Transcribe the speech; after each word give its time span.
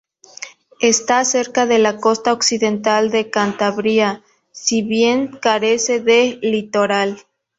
Está 0.79 1.23
cerca 1.25 1.67
de 1.67 1.77
la 1.77 1.97
costa 1.97 2.33
occidental 2.33 3.11
de 3.11 3.29
Cantabria, 3.29 4.23
si 4.51 4.81
bien 4.81 5.27
carece 5.27 5.99
de 5.99 6.39
litoral. 6.41 7.21